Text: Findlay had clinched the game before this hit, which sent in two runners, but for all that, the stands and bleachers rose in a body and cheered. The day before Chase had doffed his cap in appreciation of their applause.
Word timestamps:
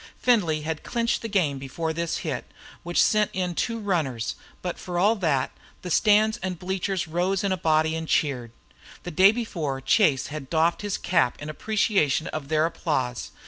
Findlay 0.17 0.61
had 0.61 0.81
clinched 0.81 1.21
the 1.21 1.27
game 1.27 1.59
before 1.59 1.93
this 1.93 2.17
hit, 2.25 2.45
which 2.81 2.99
sent 3.03 3.29
in 3.33 3.53
two 3.53 3.77
runners, 3.79 4.33
but 4.63 4.79
for 4.79 4.97
all 4.97 5.15
that, 5.17 5.51
the 5.83 5.91
stands 5.91 6.37
and 6.37 6.57
bleachers 6.57 7.07
rose 7.07 7.43
in 7.43 7.51
a 7.51 7.55
body 7.55 7.95
and 7.95 8.07
cheered. 8.07 8.51
The 9.03 9.11
day 9.11 9.31
before 9.31 9.79
Chase 9.79 10.25
had 10.33 10.49
doffed 10.49 10.81
his 10.81 10.97
cap 10.97 11.39
in 11.39 11.51
appreciation 11.51 12.25
of 12.29 12.47
their 12.47 12.65
applause. 12.65 13.29